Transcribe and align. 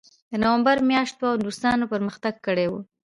د 0.31 0.33
نومبر 0.43 0.77
میاشت 0.89 1.15
وه 1.17 1.29
او 1.31 1.37
روسانو 1.47 1.89
پرمختګ 1.93 2.33
کړی 2.45 2.67
و 2.69 2.73